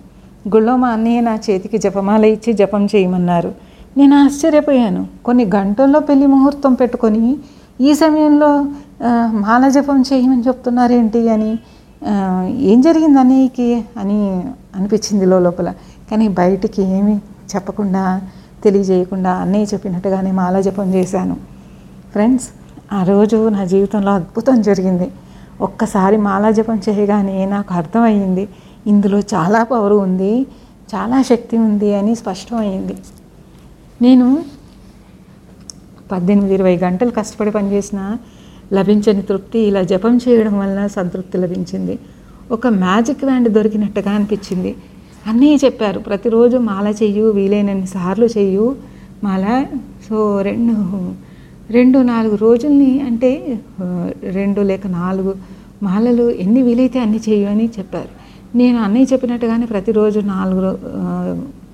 [0.54, 3.52] గుళ్ళో మా అన్నయ్య నా చేతికి జపమాల ఇచ్చి జపం చేయమన్నారు.
[3.98, 5.02] నేను ఆశ్చర్యపోయాను.
[5.26, 7.26] కొన్ని గంటల్లో పెళ్ళి ముహూర్తం పెట్టుకొని
[7.82, 8.50] ఈ సమయంలో
[9.46, 11.52] మాల జపం చేయమని చెప్తున్నారేంటి అని
[12.72, 14.20] ఏం జరిగింది అన్నయ్యకి అని
[14.76, 15.70] అనిపించింది లోపల.
[16.12, 17.16] కానీ బయటికి ఏమీ
[17.54, 18.04] చెప్పకుండా
[18.64, 21.36] తెలియజేయకుండా అన్నయ్య చెప్పినట్టుగానే మాల జపం చేశాను.
[22.12, 22.48] ఫ్రెండ్స్
[22.94, 25.12] ఆ రోజు నా జీవితంలో అద్భుతం జరిగింది.
[25.62, 28.50] ఒక్కసారి మాలా జపం చేయగానే నాకు అర్థమయ్యింది
[28.88, 30.42] ఇందులో చాలా పవర్ ఉంది
[30.96, 32.96] చాలా శక్తి ఉంది అని స్పష్టమైంది
[34.02, 34.44] నేను
[36.12, 38.18] పద్దెనిమిది ఇరవై గంటలు కష్టపడి పనిచేసిన
[38.74, 42.00] లభించని తృప్తి ఇలా జపం చేయడం వలన సంతృప్తి లభించింది.
[42.52, 44.76] ఒక మ్యాజిక్ వ్యాండ్ దొరికినట్టుగా అనిపించింది.
[45.28, 46.00] అన్నయ్య చెప్పారు.
[46.00, 48.76] ప్రతిరోజు మాల చెయ్యు వీలైనన్ని సార్లు చెయ్యు
[49.24, 49.66] మాల.
[50.10, 50.76] సో రెండు
[51.72, 53.60] రెండు నాలుగు రోజుల్ని అంటే
[54.24, 55.36] రెండు లేక నాలుగు
[55.84, 58.12] మాలలు ఎన్ని వీలైతే అన్ని చెయ్యు అని చెప్పారు.
[58.58, 60.76] నేను అన్నయ్య చెప్పినట్టుగానే ప్రతిరోజు నాలుగు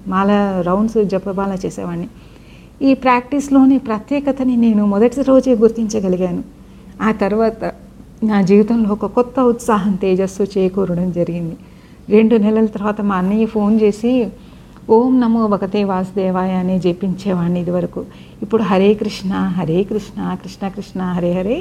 [0.08, 0.30] మాల
[0.66, 2.08] రౌండ్స్ జపమాల చేసేవాడిని.
[2.88, 6.44] ఈ ప్రాక్టీస్లోని ప్రత్యేకతని నేను మొదటి రోజే గుర్తించగలిగాను.
[7.02, 7.72] ఆ తర్వాత
[8.24, 11.58] నా జీవితంలో ఒక కొత్త ఉత్సాహం తేజస్సు చేకూరడం జరిగింది.
[12.16, 14.12] రెండు నెలల తర్వాత మా అన్నయ్య ఫోన్ చేసి
[14.96, 18.02] ఓం నమో భగతే వాసుదేవాయ అని జపించేవాడిని ఇదివరకు.
[18.42, 21.58] ఇప్పుడు హరే కృష్ణ హరే కృష్ణ కృష్ణ కృష్ణ హరే హరే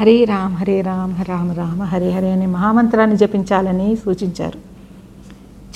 [0.00, 4.58] హరే రామ్ హరే రామ్ రామ రామ హరే హరే అనే మహామంత్రాన్ని జపించాలని సూచించారు.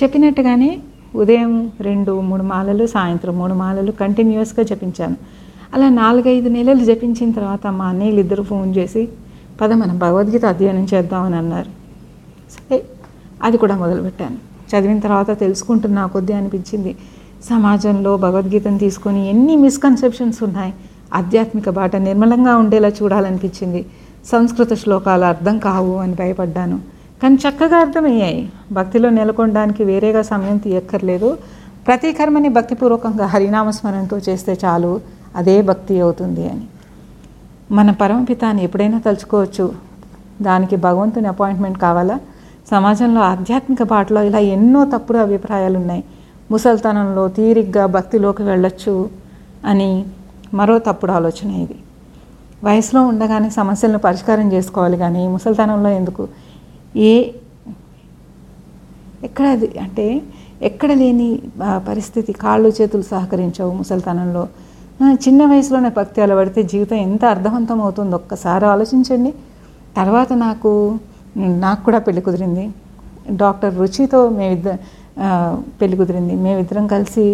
[0.03, 0.71] చెప్పినట్టుగానే
[1.15, 5.17] ఉదయం రెండు మూడు మాలలు సాయంత్రం మూడు మాలలు కంటిన్యూస్గా జపించాను.
[5.75, 9.03] అలా నాలుగైదు నెలలు జపించిన తర్వాత మా అన్నయ్యలు ఇద్దరు ఫోన్ చేసి
[9.61, 11.71] పద మనం భగవద్గీత అధ్యయనం చేద్దామని అన్నారు.
[12.55, 12.79] సరే
[13.43, 14.49] అది కూడా మొదలుపెట్టాను.
[14.71, 16.97] చదివిన తర్వాత తెలుసుకుంటున్నా కొద్దీ అనిపించింది.
[17.51, 20.75] సమాజంలో భగవద్గీతను తీసుకొని ఎన్ని మిస్కన్సెప్షన్స్ ఉన్నాయి.
[21.15, 23.87] ఆధ్యాత్మిక బాట నిర్మలంగా ఉండేలా చూడాలనిపించింది.
[24.27, 26.81] సంస్కృత శ్లోకాలు అర్థం కావు అని భయపడ్డాను.
[27.23, 28.53] కానీ చక్కగా అర్థమయ్యాయి.
[28.73, 31.39] భక్తిలో నెలకొనడానికి వేరేగా సమయం తీయక్కర్లేదు.
[31.87, 35.01] ప్రతి కర్మని భక్తిపూర్వకంగా హరినామస్మరణతో చేస్తే చాలు.
[35.37, 36.61] అదే భక్తి అవుతుంది అని.
[37.71, 39.73] మన పరమపితాన్ని ఎప్పుడైనా తలుచుకోవచ్చు.
[40.43, 42.21] దానికి భగవంతుని అపాయింట్మెంట్ కావాలా?
[42.71, 46.03] సమాజంలో ఆధ్యాత్మిక పాటలో ఇలా ఎన్నో తప్పుడు అభిప్రాయాలు ఉన్నాయి
[46.51, 48.95] ముసల్తనంలో తీరిగ్గా భక్తిలోకి వెళ్ళొచ్చు
[49.65, 49.91] అని
[50.55, 51.77] మరో తప్పుడు ఆలోచన ఇది.
[52.65, 56.25] వయసులో ఉండగానే సమస్యలను పరిష్కారం చేసుకోవాలి కానీ ముసల్తనంలో ఎందుకు?
[56.97, 57.13] ఏ
[59.25, 59.69] ఎక్కడ అది?
[59.85, 60.07] అంటే
[60.63, 61.29] ఎక్కడ లేని
[61.89, 62.33] పరిస్థితి.
[62.33, 64.45] కాళ్ళు చేతులు సహకరించవు ముసల్తనంలో.
[65.25, 69.31] చిన్న వయసులోనే భక్తి అలవడితే జీవితం ఎంత అర్థవంతం అవుతుందో ఒక్కసారి ఆలోచించండి.
[69.97, 70.73] తర్వాత నాకు
[71.65, 72.65] నాకు కూడా పెళ్ళి కుదిరింది.
[73.43, 74.69] డాక్టర్ రుచితో మేమిద్ద
[75.81, 76.35] పెళ్ళి కుదిరింది.
[76.45, 77.27] మేమిద్దరం కలిసి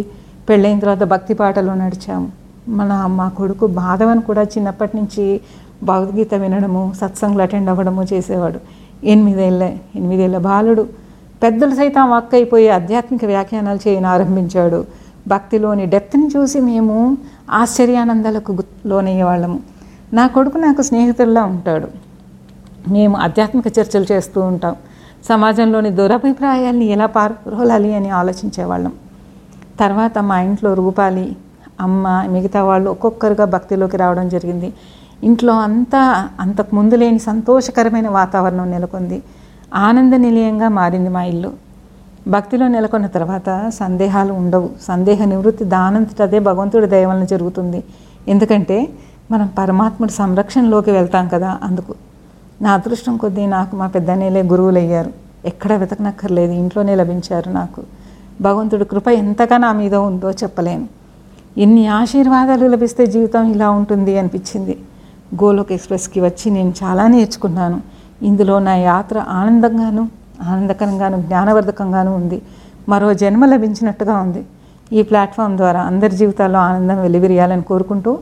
[0.48, 2.28] పెళ్ళైన తర్వాత భక్తి పాటలు నడిచాము.
[2.68, 5.40] మన మా కొడుకు మాధవన్ కూడా చిన్నప్పటి నుంచి
[5.82, 8.58] భగవద్గీత వినడము సత్సంగులు అటెండ్ అవ్వడము చేసేవాడు.
[9.12, 9.62] ఎనిమిదేళ్ళ
[9.98, 10.84] ఎనిమిదేళ్ళ బాలుడు.
[11.42, 14.84] పెద్దలు సైతం వక్కైపోయి ఆధ్యాత్మిక వ్యాఖ్యానాలు చేయని ఆరంభించాడు.
[15.28, 16.96] భక్తిలోని డెప్త్ని చూసి మేము
[17.50, 18.52] ఆశ్చర్యానందాలకు
[18.86, 19.60] లోనయ్యేవాళ్ళము
[20.14, 21.88] నా కొడుకు నాకు స్నేహితుల్లా ఉంటాడు.
[22.88, 24.76] మేము ఆధ్యాత్మిక చర్చలు చేస్తూ ఉంటాం.
[25.28, 28.92] సమాజంలోని దురభిప్రాయాల్ని ఎలా పాల్గొనాలి అని ఆలోచించేవాళ్ళం.
[29.80, 31.36] తర్వాత మా ఇంట్లో రూపాలి
[31.80, 34.72] అమ్మ మిగతా వాళ్ళు ఒక్కొక్కరుగా భక్తిలోకి రావడం జరిగింది.
[35.24, 39.22] ఇంట్లో అంతా అంతకు ముందు లేని సంతోషకరమైన వాతావరణం నెలకొంది.
[39.74, 41.52] ఆనంద నిలయంగా మారింది మా ఇల్లు.
[42.28, 44.70] భక్తిలో నెలకొన్న తర్వాత సందేహాలు ఉండవు.
[44.82, 47.84] సందేహ నివృత్తి దానంతట అదే భగవంతుడి దయ వలన జరుగుతుంది.
[48.28, 48.88] ఎందుకంటే
[49.30, 51.94] మనం పరమాత్ముడి సంరక్షణలోకి వెళ్తాం కదా అందుకు.
[52.62, 55.10] నా అదృష్టం కొద్దీ నాకు మా పెద్దనేలే గురువులు అయ్యారు
[55.44, 57.82] ఎక్కడ వెతకనక్కర్లేదు ఇంట్లోనే లభించారు నాకు.
[58.40, 60.88] భగవంతుడి కృప ఎంతగా నా మీద ఉందో చెప్పలేను.
[61.58, 64.78] ఎన్ని ఆశీర్వాదాలు లభిస్తే జీవితం ఇలా ఉంటుంది అనిపించింది.
[65.44, 67.80] గోలోక్ ఎక్స్ప్రెస్కి వచ్చి నేను చాలా నేర్చుకున్నాను.
[68.22, 70.10] ఇందులో నా యాత్ర ఆనందంగాను
[70.42, 72.42] ఆనందకరంగాను జ్ఞానవర్ధకంగాను ఉంది.
[72.88, 74.44] మరో జన్మ లభించినట్టుగా ఉంది.
[74.92, 78.18] ఈ ప్లాట్ఫామ్ ద్వారా అందరి జీవితాల్లో ఆనందం వెలివిరియాలని కోరుకుంటూ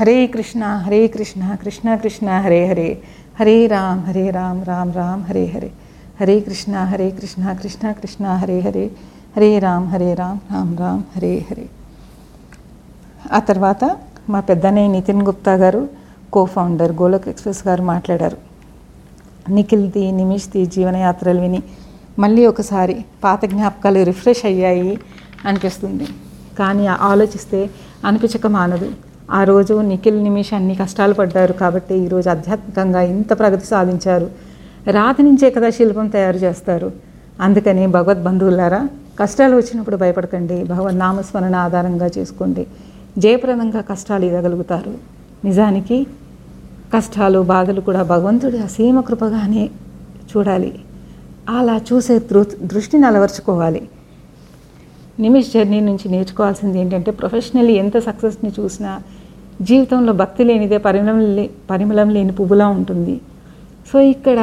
[0.00, 2.98] హరే కృష్ణ హరే కృష్ణ కృష్ణ కృష్ణ హరే హరే.
[3.38, 5.70] హరే రామ్ హరే రామ్ రామ్ రామ్ హరే హరే.
[6.20, 8.90] హరే కృష్ణ హరే కృష్ణ కృష్ణ కృష్ణ హరే హరే.
[9.36, 11.66] హరే రామ్ హరే రామ్ రామ్ రామ్ హరే హరే.
[13.32, 13.96] ఆ తర్వాత
[14.28, 15.88] మా పెద్దనే నితిన్ గుప్తా గారు
[16.32, 18.36] కో ఫౌండర్ గోలక్ ఎక్స్ప్రెస్ గారు మాట్లాడారు.
[19.50, 21.62] నిఖిల్ది నిమిష్ది జీవనయాత్రలు విని
[22.18, 24.98] మళ్ళీ ఒకసారి పాత జ్ఞాపకాలు రిఫ్రెష్ అయ్యాయి
[25.44, 26.06] అనిపిస్తుంది.
[26.58, 27.70] కానీ ఆలోచిస్తే
[28.04, 28.88] అనిపించక మానదు.
[29.30, 34.30] ఆ రోజు నిఖిల్ నిమిష్ అన్ని కష్టాలు పడ్డారు కాబట్టి ఈరోజు ఆధ్యాత్మికంగా ఇంత ప్రగతి సాధించారు.
[34.90, 36.92] రాతి నుంచే కదా శిల్పం తయారు చేస్తారు.
[37.40, 38.88] అందుకని భగవద్ బంధువులారా
[39.20, 40.64] కష్టాలు వచ్చినప్పుడు భయపడకండి.
[40.64, 42.66] భగవద్ నామస్మరణ ఆధారంగా చేసుకోండి.
[43.18, 44.94] జయప్రదంగా కష్టాలు ఇవ్వగలుగుతారు.
[45.44, 46.06] నిజానికి
[46.94, 49.70] కష్టాలు బాధలు కూడా భగవంతుడి అసీమ కృపగానే
[50.36, 50.78] చూడాలి.
[51.58, 53.88] అలా చూసే దృ దృష్టిని అలవర్చుకోవాలి.
[55.20, 59.00] నిమిష్ జర్నీ నుంచి నేర్చుకోవాల్సింది ఏంటంటే ప్రొఫెషనల్లీ ఎంత సక్సెస్ని చూసినా
[59.62, 63.20] జీవితంలో భక్తి లేనిదే పరిమళం లే పరిమళం లేని పువ్వులా ఉంటుంది.
[63.92, 64.38] సో ఇక్కడ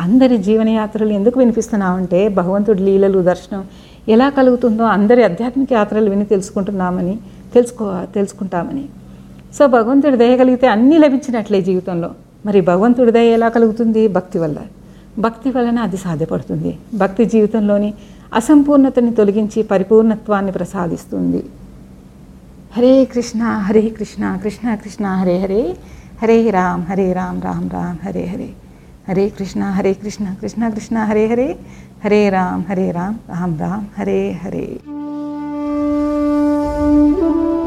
[0.00, 3.64] అందరి జీవనయాత్రలు ఎందుకు వినిపిస్తున్నామంటే భగవంతుడి లీలలు దర్శనం
[4.08, 7.18] ఎలా కలుగుతుందో అందరి ఆధ్యాత్మిక యాత్రలు విని తెలుసుకుంటున్నామని
[7.54, 8.84] తెలుసుకో తెలుసుకుంటామని.
[9.58, 12.10] సో భగవంతుడి దయ కలిగితే అన్నీ లభించినట్లే జీవితంలో.
[12.46, 14.08] మరి భగవంతుడి దయ ఎలా కలుగుతుంది?
[14.08, 14.56] భక్తి వల్ల.
[15.18, 16.78] భక్తి వలన అది సాధ్యపడుతుంది.
[16.94, 17.94] భక్తి జీవితంలోని
[18.34, 21.40] అసంపూర్ణతని తొలగించి పరిపూర్ణత్వాన్ని ప్రసాదిస్తుంది.
[22.76, 25.62] హరే కృష్ణ హరే కృష్ణ కృష్ణ కృష్ణ హరే హరే
[26.22, 28.48] హరే రామ్ హరే రామ్ రామ్ రామ్ హరే హరే.
[29.08, 31.48] హరే కృష్ణ హరే కృష్ణ కృష్ణ కృష్ణ హరే హరే
[32.04, 34.66] హరే రామ్ హరే రామ్ రామ్ రామ్ హరే హరే.